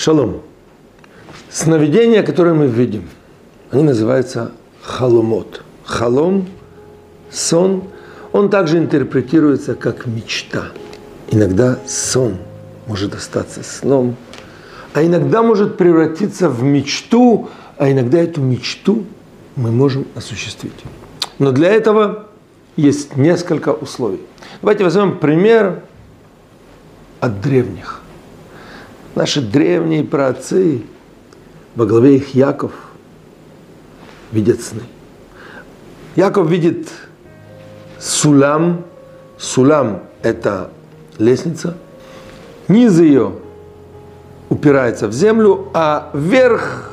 [0.00, 0.40] Шалом.
[1.50, 3.10] Сновидения, которые мы видим,
[3.70, 5.62] они называются халомот.
[5.84, 6.48] Халом,
[7.30, 7.84] сон,
[8.32, 10.68] он также интерпретируется как мечта.
[11.30, 12.38] Иногда сон
[12.86, 14.16] может остаться сном,
[14.94, 19.04] а иногда может превратиться в мечту, а иногда эту мечту
[19.54, 20.82] мы можем осуществить.
[21.38, 22.28] Но для этого
[22.74, 24.22] есть несколько условий.
[24.62, 25.82] Давайте возьмем пример
[27.20, 28.00] от древних.
[29.14, 30.82] Наши древние праотцы,
[31.74, 32.72] во главе их Яков,
[34.30, 34.82] видят сны.
[36.16, 36.88] Яков видит
[37.98, 38.84] сулам.
[39.38, 40.70] Сулам– это
[41.18, 41.76] лестница.
[42.68, 43.32] Низ ее
[44.48, 46.92] упирается в землю, а верх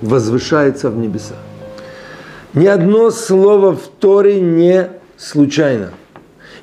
[0.00, 1.36] возвышается в небеса.
[2.54, 5.90] Ни одно слово в Торе не случайно.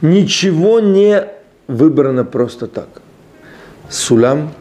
[0.02, 1.26] Ничего не
[1.67, 3.02] выбрано просто так.
[3.90, 4.54] Сулам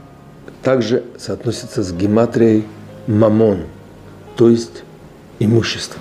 [0.63, 2.67] также соотносится с гематрией
[3.07, 3.65] мамон,
[4.37, 4.85] то есть
[5.39, 6.01] имущество.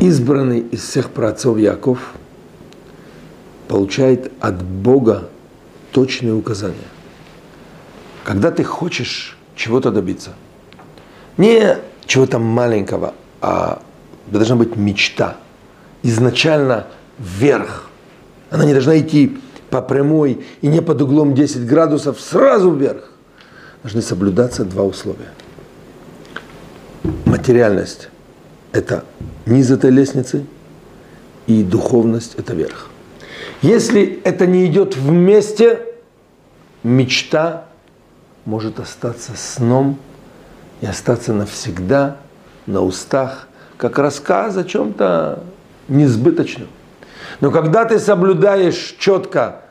[0.00, 2.14] Избранный из всех праотцов Яков
[3.68, 5.28] получает от Бога
[5.92, 6.88] точные указания.
[8.24, 10.32] Когда ты хочешь чего-то добиться,
[11.36, 13.82] не чего-то маленького, а
[14.26, 15.36] должна быть мечта.
[16.02, 16.86] Изначально
[17.18, 17.88] вверх.
[18.50, 19.38] Она не должна идти
[19.76, 23.10] по прямой и не под углом 10 градусов, сразу вверх.
[23.82, 25.32] Должны соблюдаться два условия.
[27.26, 28.08] Материальность–
[28.72, 29.04] это
[29.44, 30.46] низ этой лестницы,
[31.46, 32.88] и духовность– это верх.
[33.60, 35.80] Если это не идет вместе,
[36.82, 37.66] мечта
[38.46, 39.98] может остаться сном
[40.80, 42.16] и остаться навсегда
[42.64, 45.42] на устах, как рассказ о чем-то
[45.88, 46.68] несбыточном.
[47.40, 49.65] Но когда ты соблюдаешь четко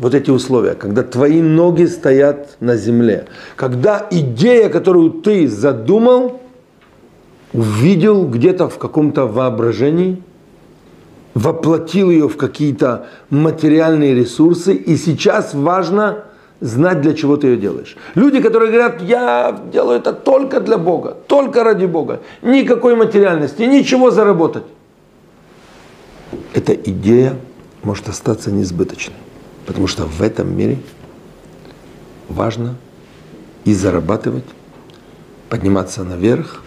[0.00, 6.40] вот эти условия, когда твои ноги стоят на земле, когда идея, которую ты задумал,
[7.52, 10.22] увидел где-то в каком-то воображении,
[11.34, 16.24] воплотил ее в какие-то материальные ресурсы, и сейчас важно
[16.60, 17.96] знать, для чего ты ее делаешь.
[18.14, 24.10] Люди, которые говорят, я делаю это только для Бога, только ради Бога, никакой материальности, ничего
[24.10, 24.64] заработать
[26.54, 27.36] эта идея
[27.82, 29.14] может остаться несбыточной.
[29.66, 30.78] Потому что в этом мире
[32.28, 32.76] важно
[33.64, 34.44] и зарабатывать,
[35.48, 36.62] подниматься наверх,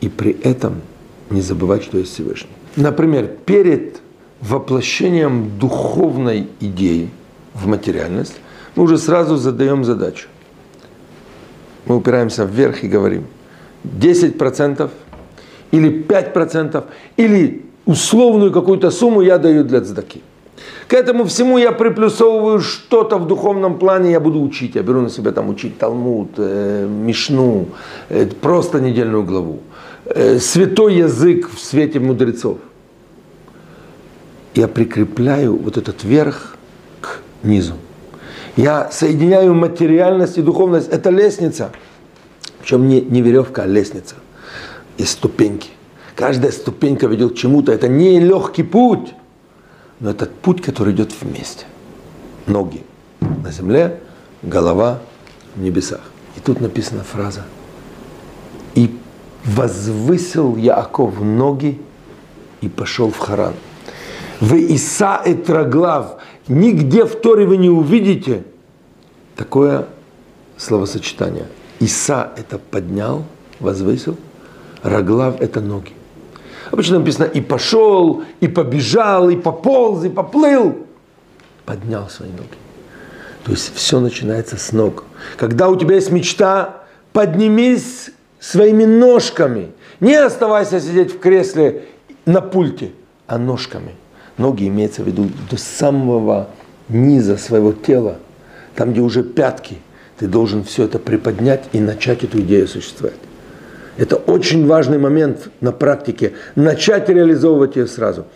[0.00, 0.82] и при этом
[1.30, 2.50] не забывать, что есть Всевышний.
[2.76, 4.00] Например, перед
[4.40, 7.10] воплощением духовной идеи
[7.54, 8.34] в материальность
[8.76, 10.28] мы уже сразу задаем задачу.
[11.86, 13.26] Мы упираемся вверх и говорим
[13.84, 14.90] 10%
[15.70, 16.84] или 5%
[17.16, 20.22] или условную какую-то сумму я даю для цдаки.
[20.88, 24.74] К этому всему я приплюсовываю что-то в духовном плане, я буду учить.
[24.74, 27.66] Я беру на себя там учить Талмуд, э, Мишну,
[28.10, 29.58] э, просто недельную главу.
[30.06, 32.58] Э, святой язык в свете мудрецов.
[34.54, 36.56] Я прикрепляю вот этот верх
[37.00, 37.74] к низу.
[38.56, 40.88] Я соединяю материальность и духовность.
[40.88, 41.70] Это лестница.
[42.60, 44.14] Причем не, не веревка, а лестница.
[44.98, 45.70] Есть ступеньки.
[46.14, 47.72] Каждая ступенька ведет к чему-то.
[47.72, 49.14] Это не легкий путь,
[50.00, 51.66] но это путь, который идет вместе.
[52.46, 52.82] Ноги
[53.20, 54.00] на земле,
[54.42, 55.00] голова
[55.54, 56.00] в небесах.
[56.36, 57.44] И тут написана фраза.
[58.74, 58.98] И
[59.44, 61.80] возвысил Яаков ноги
[62.60, 63.54] и пошел в Харан.
[64.40, 66.16] Вы Иса и Траглав.
[66.48, 68.44] Нигде в Торе вы не увидите
[69.36, 69.86] такое
[70.56, 71.46] словосочетание.
[71.80, 73.24] Иса это поднял,
[73.60, 74.16] возвысил,
[74.82, 75.92] Раглав это ноги.
[76.70, 80.78] Обычно написано и пошел, и побежал, и пополз, и поплыл.
[81.64, 82.58] Поднял свои ноги.
[83.44, 85.04] То есть все начинается с ног.
[85.36, 86.82] Когда у тебя есть мечта,
[87.12, 88.10] поднимись
[88.40, 89.72] своими ножками.
[90.00, 91.84] Не оставайся сидеть в кресле
[92.26, 92.92] на пульте,
[93.26, 93.94] а ножками.
[94.36, 96.48] Ноги имеется в виду до самого
[96.88, 98.16] низа своего тела,
[98.74, 99.78] там, где уже пятки.
[100.18, 103.18] Ты должен все это приподнять и начать эту идею существовать.
[103.96, 106.32] Это очень важный момент на практике.
[106.56, 108.26] Начать реализовывать ее сразу.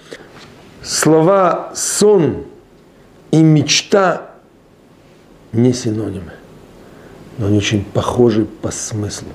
[0.82, 2.44] Слова сон
[3.32, 4.30] и мечта
[5.52, 6.32] не синонимы,
[7.38, 9.28] но они очень похожи по смыслу.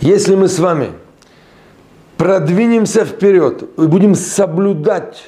[0.00, 0.92] Если мы с вами
[2.16, 5.22] продвинемся вперед и будем соблюдать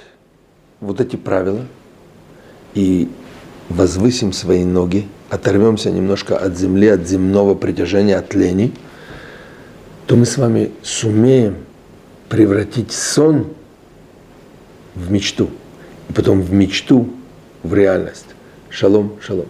[0.80, 1.66] вот эти правила
[2.74, 3.10] и
[3.68, 8.72] возвысим свои ноги, оторвемся немножко от земли, от земного притяжения, от лени–
[10.06, 11.56] то мы с вами сумеем
[12.28, 13.46] превратить сон
[14.94, 15.50] в мечту,
[16.08, 17.08] и потом в мечту
[17.62, 18.26] в реальность.
[18.68, 19.46] Шалом, шалом.